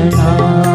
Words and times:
शरणा 0.00 0.69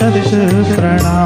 सदसु 0.00 0.36
प्रणा 0.76 1.19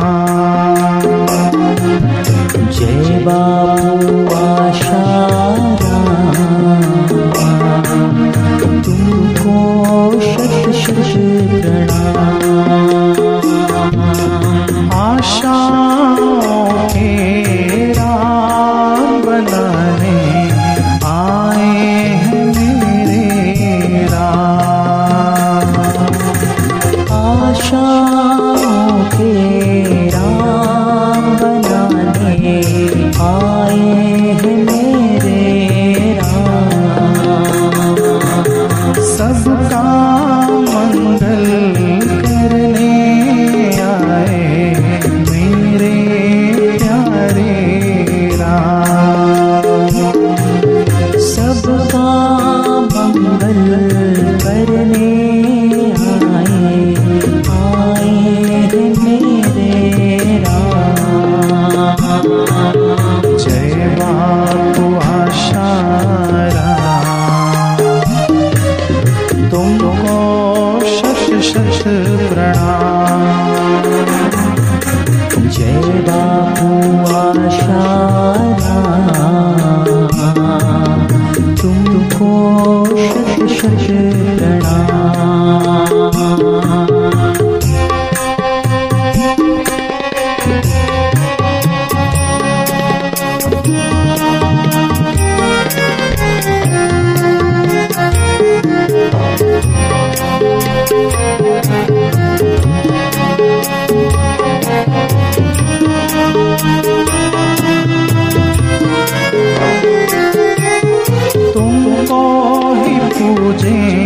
तुझे 113.45 114.04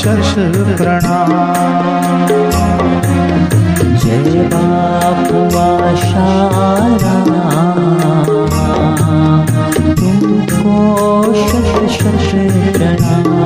शश 0.00 0.32
प्रणाम 0.78 1.32
जय 4.02 4.44
बापू 4.52 5.40
आशाराम 5.58 7.28
तुमको 9.98 10.76
शश 11.42 11.98
शश 11.98 12.30
प्रणाम 12.76 13.39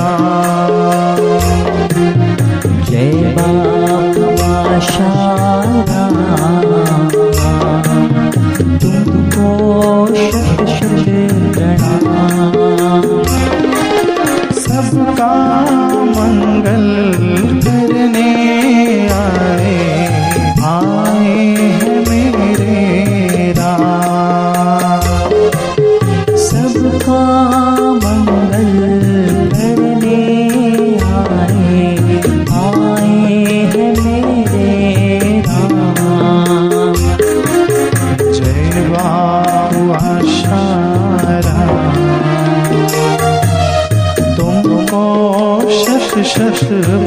जय 2.91 3.72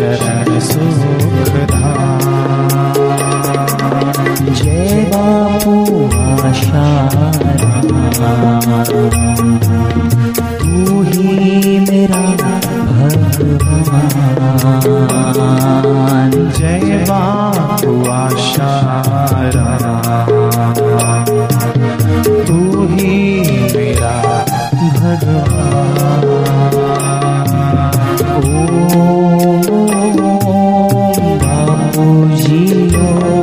शरण 0.00 0.58
सुखधा 0.66 1.88
जय 4.60 5.04
बापू 5.12 5.74
आशा 6.48 6.84
Señor. 32.80 33.39